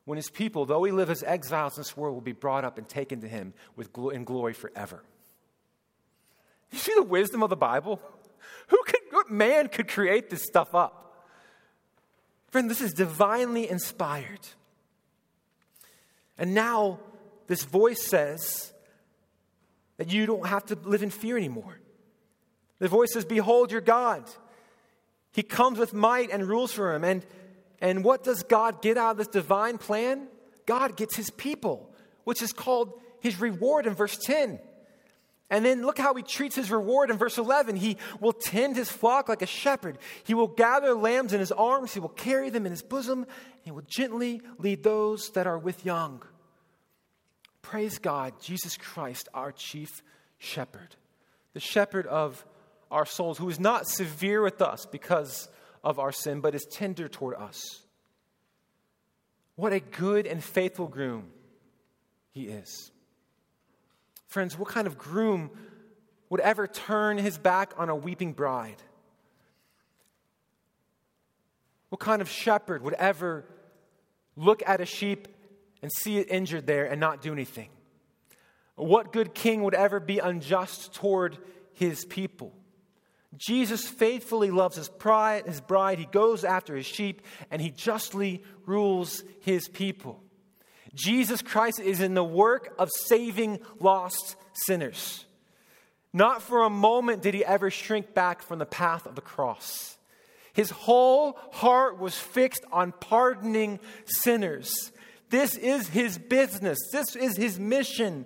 [0.06, 2.78] when his people, though we live as exiles in this world, will be brought up
[2.78, 5.04] and taken to him with gl- in glory forever.
[6.72, 8.00] You see the wisdom of the Bible?
[8.68, 11.26] Who could, what man could create this stuff up?
[12.50, 14.48] Friend, this is divinely inspired.
[16.38, 17.00] And now
[17.48, 18.74] this voice says
[19.98, 21.80] that you don't have to live in fear anymore.
[22.80, 24.30] The voice says, Behold your God.
[25.32, 27.04] He comes with might and rules for him.
[27.04, 27.26] And,
[27.82, 30.28] and what does God get out of this divine plan?
[30.66, 31.94] God gets his people,
[32.24, 34.60] which is called his reward in verse 10.
[35.50, 37.76] And then look how he treats his reward in verse 11.
[37.76, 40.00] He will tend his flock like a shepherd.
[40.24, 41.94] He will gather lambs in his arms.
[41.94, 43.20] He will carry them in his bosom.
[43.24, 46.24] And He will gently lead those that are with young.
[47.62, 50.04] Praise God, Jesus Christ, our chief
[50.38, 50.96] shepherd,
[51.54, 52.46] the shepherd of
[52.92, 55.48] our souls, who is not severe with us because
[55.84, 57.82] of our sin, but is tender toward us.
[59.56, 61.32] What a good and faithful groom
[62.32, 62.92] he is.
[64.36, 65.50] Friends, what kind of groom
[66.30, 68.84] would ever turn his back on a weeping bride?
[71.88, 73.46] What kind of shepherd would ever
[74.36, 75.30] look at a sheep
[75.82, 77.70] and see it injured there and not do anything?
[78.76, 81.38] What good king would ever be unjust toward
[81.72, 82.52] his people?
[83.38, 85.98] Jesus faithfully loves his bride, his bride.
[85.98, 90.25] He goes after his sheep, and he justly rules his people.
[90.96, 95.26] Jesus Christ is in the work of saving lost sinners.
[96.14, 99.98] Not for a moment did he ever shrink back from the path of the cross.
[100.54, 104.94] His whole heart was fixed on pardoning sinners.
[105.30, 106.78] This is his business.
[106.94, 108.26] This is his mission.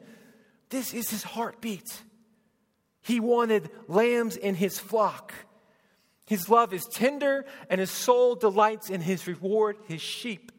[0.70, 2.04] This is his heartbeat.
[3.02, 5.34] He wanted lambs in his flock.
[6.28, 10.52] His love is tender, and his soul delights in his reward, his sheep.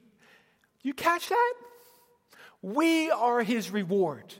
[0.82, 1.54] You catch that?
[2.62, 4.34] We are his reward.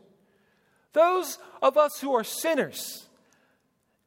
[0.93, 3.07] Those of us who are sinners,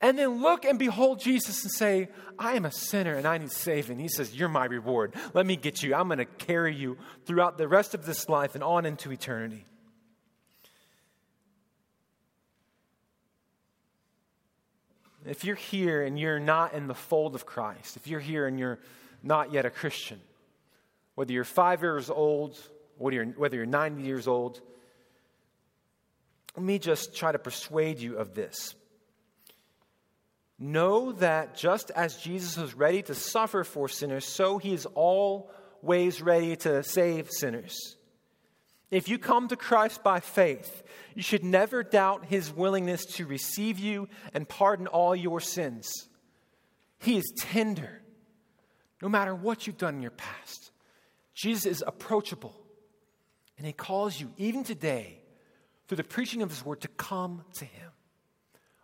[0.01, 3.51] and then look and behold Jesus and say, I am a sinner and I need
[3.51, 3.99] saving.
[3.99, 5.13] He says, You're my reward.
[5.33, 5.95] Let me get you.
[5.95, 9.65] I'm going to carry you throughout the rest of this life and on into eternity.
[15.25, 18.59] If you're here and you're not in the fold of Christ, if you're here and
[18.59, 18.79] you're
[19.21, 20.19] not yet a Christian,
[21.15, 22.57] whether you're five years old,
[23.03, 24.61] whether you're, whether you're 90 years old,
[26.55, 28.75] let me just try to persuade you of this.
[30.57, 36.21] Know that just as Jesus was ready to suffer for sinners, so he is always
[36.21, 37.97] ready to save sinners.
[38.89, 40.83] If you come to Christ by faith,
[41.15, 45.91] you should never doubt his willingness to receive you and pardon all your sins.
[46.99, 48.01] He is tender,
[49.01, 50.71] no matter what you've done in your past.
[51.33, 52.55] Jesus is approachable,
[53.63, 55.21] and he calls you, even today,
[55.87, 57.91] through the preaching of his word, to come to him.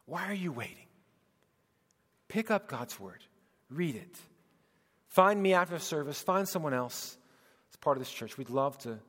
[0.06, 0.88] Why are you waiting?
[2.30, 3.22] Pick up God's word,
[3.70, 4.18] read it.
[5.10, 7.18] Find me after service, find someone else
[7.70, 8.38] as part of this church.
[8.38, 9.00] We'd love to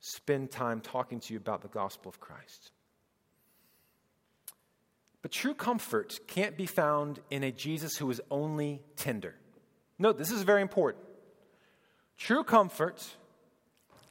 [0.00, 2.70] spend time talking to you about the gospel of Christ.
[5.22, 9.34] But true comfort can't be found in a Jesus who is only tender.
[9.98, 11.02] Note, this is very important.
[12.18, 13.02] True comfort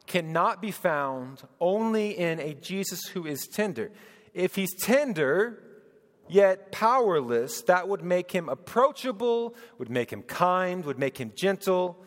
[0.08, 3.92] cannot be found only in a Jesus who is tender.
[4.34, 5.62] If he's tender,
[6.28, 12.04] yet powerless, that would make him approachable, would make him kind, would make him gentle,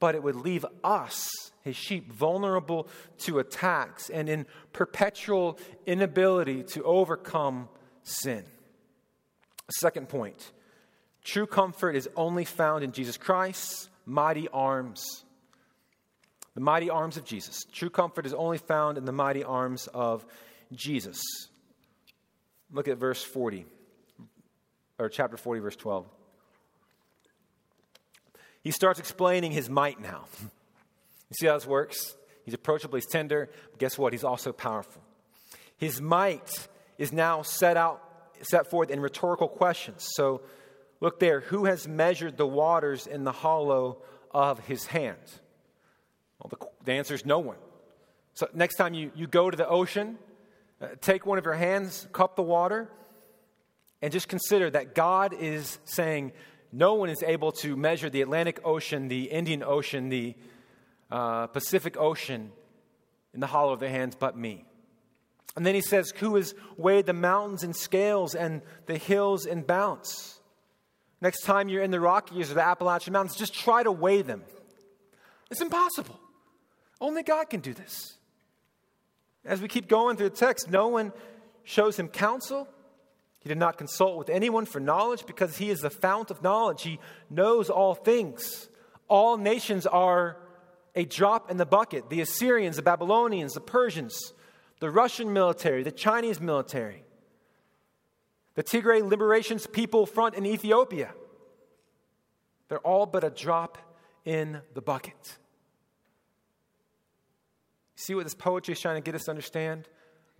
[0.00, 1.28] but it would leave us
[1.62, 7.68] his sheep vulnerable to attacks and in perpetual inability to overcome
[8.02, 8.44] sin.
[9.70, 10.52] Second point
[11.24, 15.24] true comfort is only found in Jesus Christ's mighty arms.
[16.54, 17.64] The mighty arms of Jesus.
[17.72, 20.26] True comfort is only found in the mighty arms of
[20.72, 21.20] Jesus.
[22.70, 23.66] Look at verse 40,
[24.98, 26.06] or chapter 40, verse 12.
[28.62, 30.24] He starts explaining his might now.
[31.30, 32.14] You see how this works?
[32.44, 34.12] He's approachable, he's tender, guess what?
[34.12, 35.00] He's also powerful.
[35.78, 38.02] His might is now set out,
[38.42, 40.06] set forth in rhetorical questions.
[40.14, 40.42] So
[41.00, 45.16] look there, who has measured the waters in the hollow of his hand?
[46.42, 47.56] Well, the, the answer is no one.
[48.34, 50.18] So next time you, you go to the ocean,
[50.80, 52.88] uh, take one of your hands, cup the water,
[54.00, 56.32] and just consider that God is saying,
[56.72, 60.34] no one is able to measure the Atlantic Ocean, the Indian Ocean, the
[61.10, 62.50] uh, Pacific Ocean
[63.34, 64.64] in the hollow of their hands but me.
[65.54, 69.62] And then he says, Who has weighed the mountains in scales and the hills in
[69.62, 70.40] balance?
[71.20, 74.42] Next time you're in the Rockies or the Appalachian Mountains, just try to weigh them.
[75.50, 76.18] It's impossible.
[77.02, 78.16] Only God can do this.
[79.44, 81.12] As we keep going through the text, no one
[81.64, 82.68] shows him counsel.
[83.40, 86.82] He did not consult with anyone for knowledge because he is the fount of knowledge.
[86.82, 88.68] He knows all things.
[89.08, 90.36] All nations are
[90.94, 92.08] a drop in the bucket.
[92.08, 94.32] The Assyrians, the Babylonians, the Persians,
[94.78, 97.02] the Russian military, the Chinese military,
[98.54, 101.12] the Tigray Liberation's People Front in Ethiopia.
[102.68, 103.76] They're all but a drop
[104.24, 105.38] in the bucket.
[108.02, 109.86] See what this poetry is trying to get us to understand?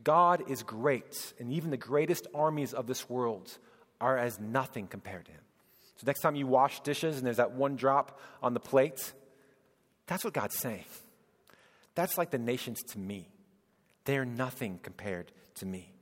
[0.02, 3.56] God is great, and even the greatest armies of this world
[4.00, 5.40] are as nothing compared to him.
[5.96, 9.12] So, next time you wash dishes and there's that one drop on the plate,
[10.08, 10.86] that's what God's saying.
[11.94, 13.28] That's like the nations to me.
[14.06, 15.92] They're nothing compared to me.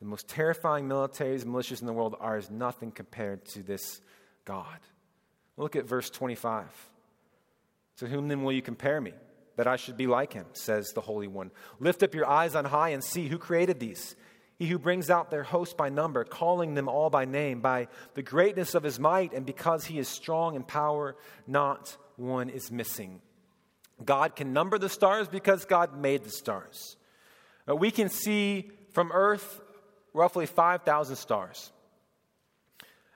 [0.00, 4.02] The most terrifying militaries and militias in the world are as nothing compared to this
[4.44, 4.80] God.
[5.56, 6.89] Look at verse 25.
[8.00, 9.12] To whom then will you compare me?
[9.56, 11.50] That I should be like him, says the Holy One.
[11.80, 14.16] Lift up your eyes on high and see who created these.
[14.58, 18.22] He who brings out their host by number, calling them all by name, by the
[18.22, 21.14] greatness of his might, and because he is strong in power,
[21.46, 23.20] not one is missing.
[24.02, 26.96] God can number the stars because God made the stars.
[27.68, 29.60] Uh, we can see from Earth
[30.14, 31.70] roughly 5,000 stars.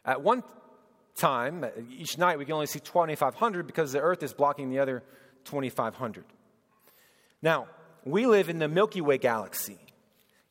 [0.05, 0.43] At one
[1.17, 4.79] time, uh, each night, we can only see 2,500 because the Earth is blocking the
[4.79, 5.03] other
[5.45, 6.25] 2,500.
[7.43, 7.67] Now,
[8.05, 9.79] we live in the Milky Way galaxy.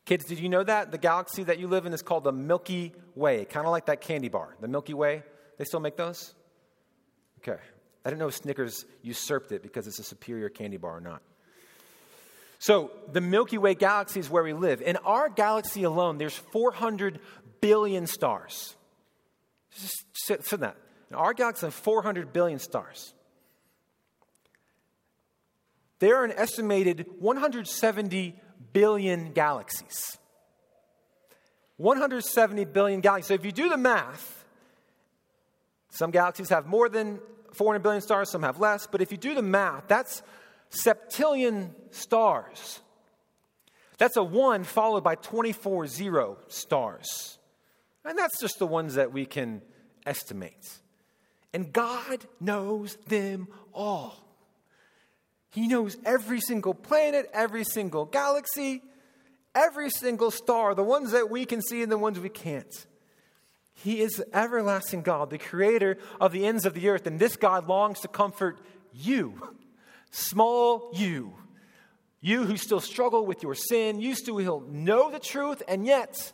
[0.06, 0.92] Kids, did you know that?
[0.92, 4.02] The galaxy that you live in is called the Milky Way, kind of like that
[4.02, 4.56] candy bar.
[4.60, 5.24] The Milky Way,
[5.58, 6.34] they still make those?
[7.40, 7.62] Okay.
[8.06, 11.22] I didn't know if Snickers usurped it because it's a superior candy bar or not.
[12.60, 14.82] So, the Milky Way galaxy is where we live.
[14.82, 17.20] In our galaxy alone, there's 400
[17.60, 18.76] billion stars.
[19.80, 20.78] Just sit, sit that.
[21.10, 23.14] In our galaxy has 400 billion stars.
[26.00, 28.36] There are an estimated 170
[28.74, 30.18] billion galaxies.
[31.78, 33.28] 170 billion galaxies.
[33.28, 34.46] So if you do the math,
[35.92, 37.20] some galaxies have more than
[37.54, 40.24] 400 billion stars, some have less, but if you do the math, that's
[40.72, 42.80] septillion stars.
[43.98, 47.38] That's a 1 followed by 24 zero stars.
[48.06, 49.62] And that's just the ones that we can
[50.06, 50.80] estimate.
[51.54, 54.18] And God knows them all.
[55.52, 58.82] He knows every single planet, every single galaxy,
[59.54, 62.88] every single star, the ones that we can see and the ones we can't.
[63.76, 67.06] He is the everlasting God, the creator of the ends of the earth.
[67.06, 68.60] And this God longs to comfort
[68.92, 69.56] you,
[70.12, 71.34] small you,
[72.20, 76.32] you who still struggle with your sin, you still know the truth, and yet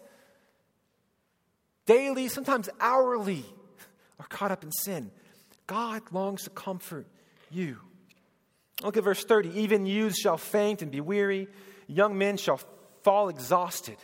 [1.90, 3.44] daily, sometimes hourly,
[4.20, 5.10] are caught up in sin.
[5.66, 7.08] God longs to comfort
[7.50, 7.80] you.
[8.84, 9.60] Look at verse 30.
[9.62, 11.48] Even youths shall faint and be weary,
[11.88, 12.62] young men shall
[13.02, 13.98] fall exhausted.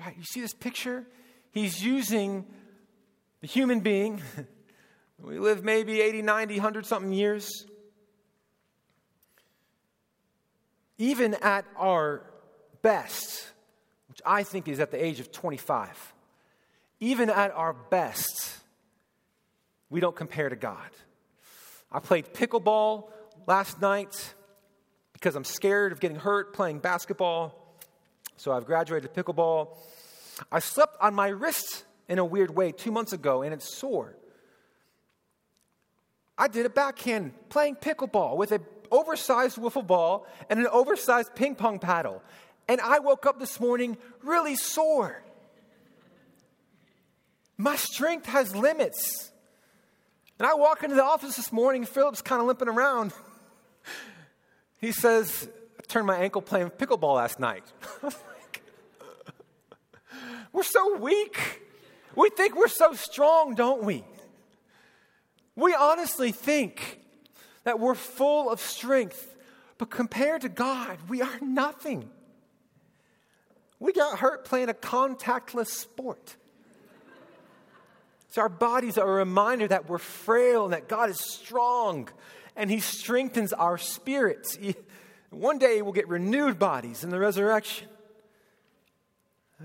[0.00, 0.16] Right?
[0.16, 1.06] You see this picture?
[1.52, 2.46] He's using
[3.40, 4.20] the human being.
[5.20, 7.64] we live maybe 80, 90, 100 something years.
[10.98, 12.24] Even at our
[12.82, 13.52] best,
[14.08, 16.12] which I think is at the age of 25,
[17.02, 18.56] even at our best,
[19.90, 20.88] we don't compare to God.
[21.90, 23.10] I played pickleball
[23.44, 24.34] last night
[25.12, 27.76] because I'm scared of getting hurt playing basketball.
[28.36, 29.76] So I've graduated to pickleball.
[30.52, 34.14] I slept on my wrist in a weird way two months ago and it's sore.
[36.38, 41.56] I did a backhand playing pickleball with an oversized wiffle ball and an oversized ping
[41.56, 42.22] pong paddle.
[42.68, 45.20] And I woke up this morning really sore.
[47.62, 49.30] My strength has limits.
[50.36, 53.12] And I walk into the office this morning, Philip's kind of limping around.
[54.80, 55.48] He says,
[55.78, 57.62] I turned my ankle playing pickleball last night.
[60.52, 61.62] we're so weak.
[62.16, 64.02] We think we're so strong, don't we?
[65.54, 66.98] We honestly think
[67.62, 69.36] that we're full of strength,
[69.78, 72.10] but compared to God, we are nothing.
[73.78, 76.34] We got hurt playing a contactless sport.
[78.32, 82.08] So our bodies are a reminder that we're frail and that God is strong
[82.56, 84.56] and He strengthens our spirits.
[85.28, 87.88] One day we'll get renewed bodies in the resurrection.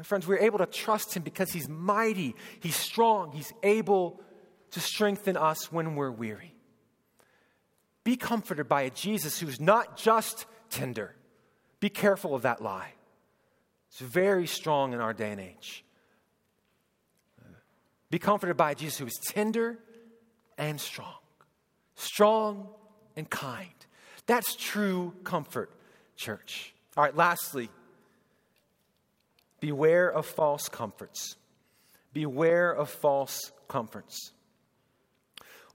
[0.03, 4.19] Friends, we're able to trust Him because He's mighty, He's strong, He's able
[4.71, 6.53] to strengthen us when we're weary.
[8.03, 11.15] Be comforted by a Jesus who's not just tender.
[11.79, 12.91] Be careful of that lie.
[13.91, 15.85] It's very strong in our day and age.
[18.09, 19.77] Be comforted by Jesus who is tender
[20.57, 21.15] and strong.
[21.95, 22.67] Strong
[23.15, 23.69] and kind.
[24.27, 25.71] That's true comfort,
[26.15, 26.73] church.
[26.95, 27.69] All right, lastly,
[29.59, 31.35] beware of false comforts.
[32.13, 34.31] Beware of false comforts.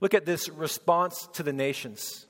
[0.01, 2.25] Look at this response to the nations.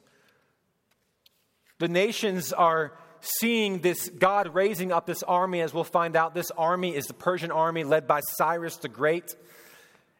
[1.80, 6.36] The nations are seeing this God raising up this army, as we'll find out.
[6.36, 9.36] This army is the Persian army led by Cyrus the Great.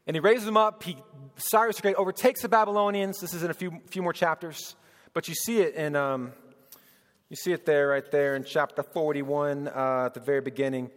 [0.06, 0.84] And he raises them up.
[0.84, 0.98] He,
[1.38, 3.20] Cyrus the Great overtakes the Babylonians.
[3.20, 4.76] This is in a few, few more chapters.
[5.14, 6.34] But you see it in, um,
[7.30, 10.92] you see it there, right there in chapter 41 uh, at the very beginning.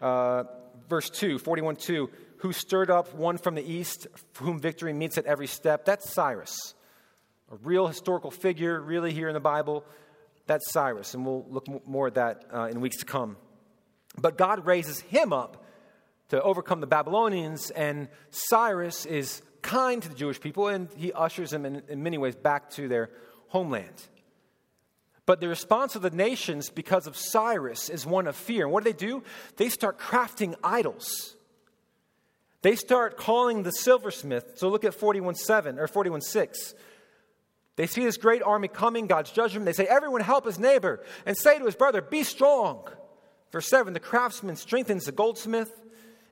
[0.00, 0.44] Uh,
[0.88, 4.06] verse 2, 41 2, who stirred up one from the east,
[4.38, 5.84] whom victory meets at every step.
[5.84, 6.74] That's Cyrus.
[7.50, 9.84] A real historical figure, really, here in the Bible.
[10.46, 11.14] That's Cyrus.
[11.14, 13.36] And we'll look more at that uh, in weeks to come.
[14.20, 15.64] But God raises him up
[16.28, 21.50] to overcome the Babylonians, and Cyrus is kind to the Jewish people, and he ushers
[21.50, 23.10] them in, in many ways back to their
[23.48, 24.08] homeland.
[25.26, 28.64] But the response of the nations because of Cyrus is one of fear.
[28.64, 29.22] And what do they do?
[29.56, 31.36] They start crafting idols.
[32.62, 34.52] They start calling the silversmith.
[34.56, 36.74] So look at 41:7 or 41:6.
[37.76, 39.64] They see this great army coming, God's judgment.
[39.64, 42.88] They say, Everyone help his neighbor and say to his brother, Be strong.
[43.52, 45.72] Verse 7 The craftsman strengthens the goldsmith,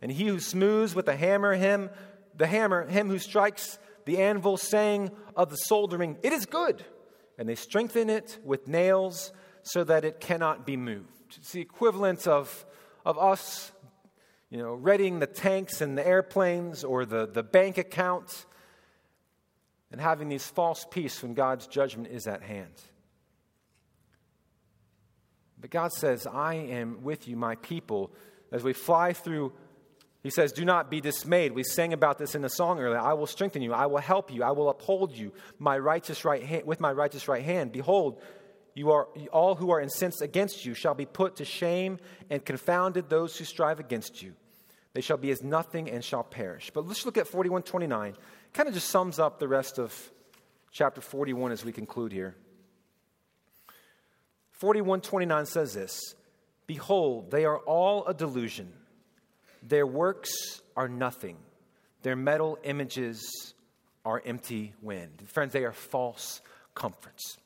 [0.02, 1.90] and he who smooths with the hammer, him,
[2.34, 6.84] the hammer, him who strikes the anvil, saying of the soldering, It is good
[7.38, 9.32] and they strengthen it with nails
[9.62, 11.36] so that it cannot be moved.
[11.36, 12.64] It's the equivalent of,
[13.04, 13.72] of us,
[14.50, 18.46] you know, readying the tanks and the airplanes or the, the bank account
[19.90, 22.72] and having these false peace when God's judgment is at hand.
[25.60, 28.12] But God says, I am with you, my people,
[28.52, 29.52] as we fly through
[30.26, 31.52] He says, Do not be dismayed.
[31.52, 32.98] We sang about this in the song earlier.
[32.98, 33.72] I will strengthen you.
[33.72, 34.42] I will help you.
[34.42, 37.70] I will uphold you my righteous right hand, with my righteous right hand.
[37.70, 38.20] Behold,
[38.74, 43.08] you are, all who are incensed against you shall be put to shame and confounded
[43.08, 44.32] those who strive against you.
[44.94, 46.72] They shall be as nothing and shall perish.
[46.74, 48.16] But let's look at 4129.
[48.52, 49.94] Kind of just sums up the rest of
[50.72, 52.34] chapter 41 as we conclude here.
[54.50, 56.16] 4129 says this
[56.66, 58.72] Behold, they are all a delusion.
[59.68, 61.36] Their works are nothing,
[62.02, 63.54] their metal images
[64.04, 65.24] are empty wind.
[65.26, 66.40] Friends, they are false
[66.74, 67.38] comforts.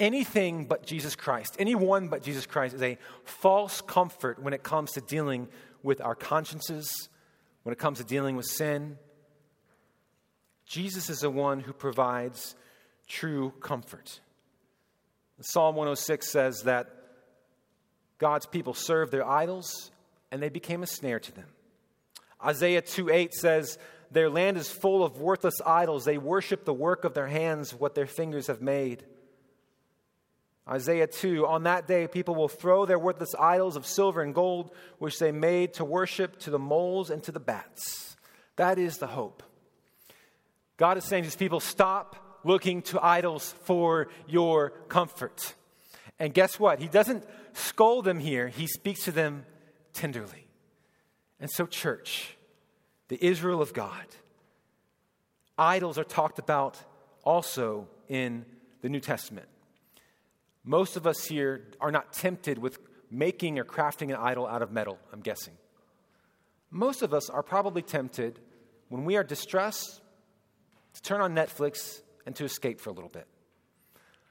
[0.00, 4.92] Anything but Jesus Christ, anyone but Jesus Christ, is a false comfort when it comes
[4.92, 5.46] to dealing
[5.84, 7.08] with our consciences,
[7.62, 8.98] when it comes to dealing with sin.
[10.66, 12.56] Jesus is the one who provides
[13.06, 14.18] true comfort.
[15.40, 16.88] Psalm 106 says that
[18.18, 19.92] God's people serve their idols
[20.32, 21.46] and they became a snare to them.
[22.44, 23.78] Isaiah 2 8 says,
[24.10, 26.04] Their land is full of worthless idols.
[26.04, 29.04] They worship the work of their hands, what their fingers have made.
[30.66, 34.70] Isaiah 2 On that day, people will throw their worthless idols of silver and gold,
[34.98, 38.16] which they made to worship, to the moles and to the bats.
[38.56, 39.42] That is the hope.
[40.78, 45.54] God is saying to his people, Stop looking to idols for your comfort.
[46.18, 46.80] And guess what?
[46.80, 49.44] He doesn't scold them here, he speaks to them
[49.92, 50.46] tenderly.
[51.40, 52.36] And so, church,
[53.08, 54.06] the Israel of God,
[55.58, 56.78] idols are talked about
[57.24, 58.44] also in
[58.80, 59.48] the New Testament.
[60.64, 62.78] Most of us here are not tempted with
[63.10, 65.54] making or crafting an idol out of metal, I'm guessing.
[66.70, 68.38] Most of us are probably tempted
[68.88, 70.00] when we are distressed
[70.94, 73.26] to turn on Netflix and to escape for a little bit.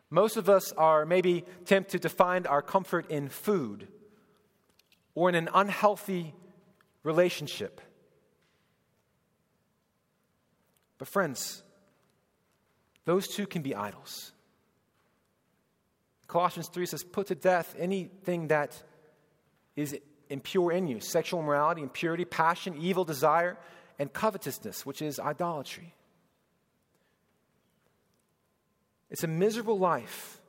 [0.10, 3.88] Most of us are maybe tempted to find our comfort in food
[5.16, 6.34] or in an unhealthy
[7.04, 7.82] relationship.
[10.98, 11.64] But, friends,
[13.06, 14.32] those two can be idols.
[16.28, 18.82] Colossians 3 says, Put to death anything that
[19.76, 19.98] is
[20.30, 23.58] impure in you sexual immorality, impurity, passion, evil desire,
[24.00, 25.94] and covetousness, which is idolatry.
[29.10, 30.40] It's a miserable life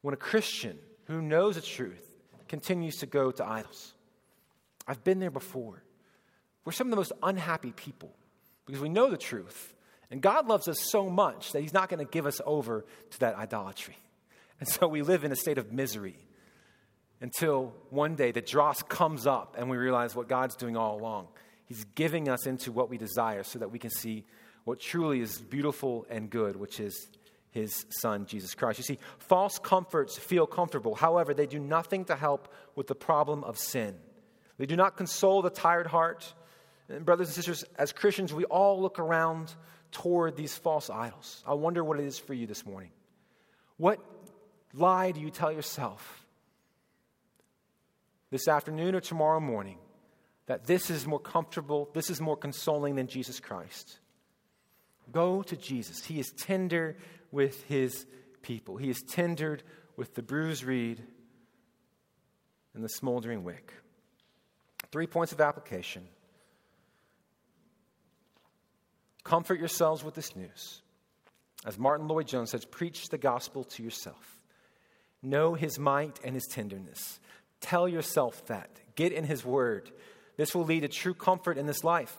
[0.00, 2.05] when a Christian who knows the truth
[2.48, 3.94] continues to go to idols.
[4.86, 5.82] I've been there before.
[6.64, 8.12] We're some of the most unhappy people
[8.66, 9.74] because we know the truth.
[10.10, 13.20] And God loves us so much that He's not going to give us over to
[13.20, 13.96] that idolatry.
[14.60, 16.16] And so we live in a state of misery
[17.20, 21.28] until one day the dross comes up and we realize what God's doing all along.
[21.66, 24.24] He's giving us into what we desire so that we can see
[24.64, 27.08] what truly is beautiful and good, which is
[27.50, 28.78] his son, Jesus Christ.
[28.78, 30.94] You see, false comforts feel comfortable.
[30.94, 33.96] However, they do nothing to help with the problem of sin.
[34.58, 36.32] They do not console the tired heart.
[36.88, 39.54] And brothers and sisters, as Christians, we all look around
[39.90, 41.42] toward these false idols.
[41.46, 42.90] I wonder what it is for you this morning.
[43.76, 44.00] What
[44.74, 46.26] lie do you tell yourself
[48.30, 49.78] this afternoon or tomorrow morning
[50.46, 53.98] that this is more comfortable, this is more consoling than Jesus Christ?
[55.12, 56.04] Go to Jesus.
[56.04, 56.96] He is tender
[57.30, 58.06] with his
[58.42, 58.76] people.
[58.76, 59.62] He is tendered
[59.96, 61.02] with the bruised reed
[62.74, 63.72] and the smoldering wick.
[64.92, 66.06] Three points of application.
[69.24, 70.82] Comfort yourselves with this news.
[71.64, 74.38] As Martyn Lloyd-Jones says, preach the gospel to yourself.
[75.22, 77.18] Know his might and his tenderness.
[77.60, 78.70] Tell yourself that.
[78.94, 79.90] Get in his word.
[80.36, 82.14] This will lead to true comfort in this life.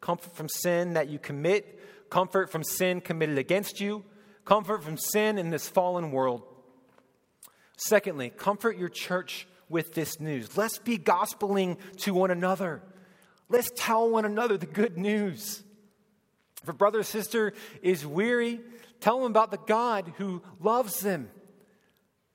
[0.00, 4.04] Comfort from sin that you commit, comfort from sin committed against you,
[4.46, 6.42] comfort from sin in this fallen world.
[7.76, 10.56] Secondly, comfort your church with this news.
[10.56, 12.80] Let's be gospeling to one another.
[13.50, 15.62] Let's tell one another the good news.
[16.62, 18.60] If a brother or sister is weary,
[19.00, 21.28] tell them about the God who loves them.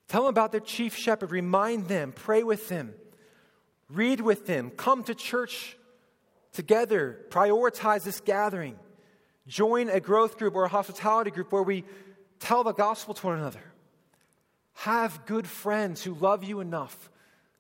[0.07, 1.31] Tell them about their chief shepherd.
[1.31, 2.93] Remind them, pray with them,
[3.89, 5.77] read with them, come to church
[6.51, 8.77] together, prioritize this gathering.
[9.51, 11.83] Join a growth group or a hospitality group where we
[12.39, 13.59] tell the gospel to one another.
[14.75, 17.09] Have good friends who love you enough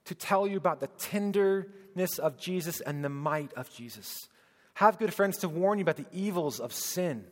[0.05, 4.29] to tell you about the tenderness of Jesus and the might of Jesus.
[4.75, 7.25] Have good friends to warn you about the evils of sin.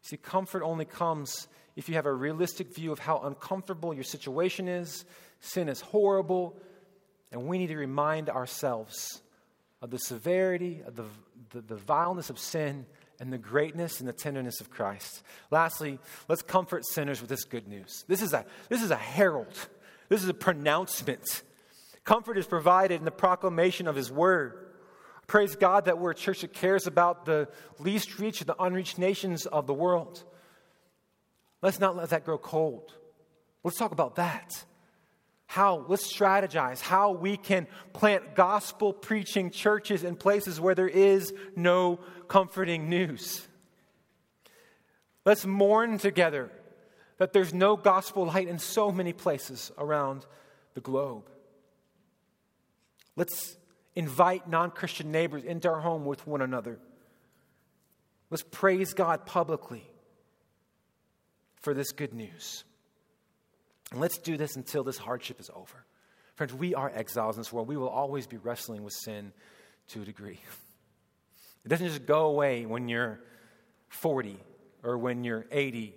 [0.00, 4.66] See, comfort only comes if you have a realistic view of how uncomfortable your situation
[4.66, 5.04] is.
[5.38, 6.56] Sin is horrible,
[7.30, 9.22] and we need to remind ourselves
[9.80, 11.04] of the severity, of the,
[11.52, 12.86] the, the vileness of sin,
[13.22, 15.22] and the greatness and the tenderness of Christ.
[15.48, 18.04] Lastly, let's comfort sinners with this good news.
[18.08, 19.68] This is a, this is a herald,
[20.08, 21.44] this is a pronouncement.
[22.02, 24.66] Comfort is provided in the proclamation of His Word.
[25.28, 27.48] Praise God that we're a church that cares about the
[27.78, 30.24] least reached, the unreached nations of the world.
[31.62, 32.92] Let's not let that grow cold.
[33.62, 34.64] Let's talk about that.
[35.52, 41.34] How, let's strategize how we can plant gospel preaching churches in places where there is
[41.54, 43.46] no comforting news.
[45.26, 46.50] Let's mourn together
[47.18, 50.24] that there's no gospel light in so many places around
[50.72, 51.28] the globe.
[53.14, 53.58] Let's
[53.94, 56.78] invite non Christian neighbors into our home with one another.
[58.30, 59.86] Let's praise God publicly
[61.56, 62.64] for this good news.
[63.92, 65.84] And let's do this until this hardship is over.
[66.34, 67.68] Friends, we are exiles in this world.
[67.68, 69.32] We will always be wrestling with sin
[69.88, 70.40] to a degree.
[71.64, 73.20] It doesn't just go away when you're
[73.90, 74.36] 40
[74.82, 75.94] or when you're 80.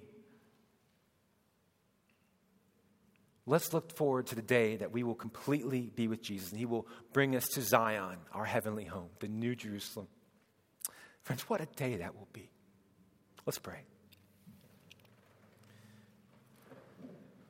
[3.47, 6.65] Let's look forward to the day that we will completely be with Jesus and He
[6.65, 10.07] will bring us to Zion, our heavenly home, the New Jerusalem.
[11.23, 12.51] Friends, what a day that will be.
[13.45, 13.79] Let's pray.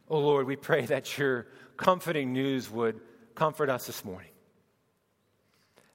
[0.09, 1.47] Oh Lord, we pray that your
[1.77, 2.99] comforting news would
[3.33, 4.29] comfort us this morning.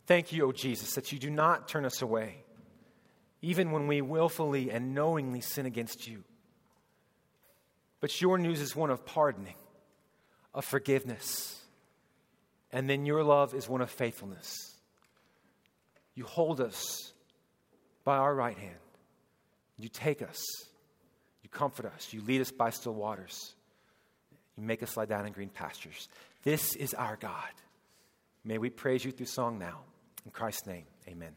[0.07, 2.43] Thank you, O oh Jesus, that you do not turn us away,
[3.43, 6.25] even when we willfully and knowingly sin against you.
[8.01, 9.55] But your news is one of pardoning,
[10.53, 11.63] of forgiveness,
[12.73, 14.75] and then your love is one of faithfulness.
[16.15, 17.13] You hold us
[18.05, 18.75] by our right hand.
[19.79, 20.39] You take us.
[21.43, 22.13] You comfort us.
[22.13, 23.55] You lead us by still waters.
[24.61, 26.09] Make us lie down in green pastures.
[26.43, 27.51] This is our God.
[28.45, 29.81] May we praise you through song now.
[30.25, 31.35] In Christ's name, amen.